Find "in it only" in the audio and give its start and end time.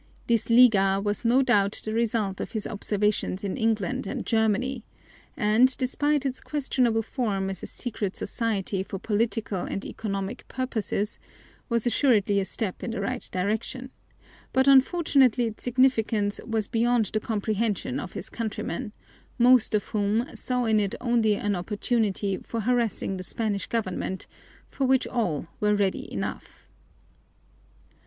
20.65-21.35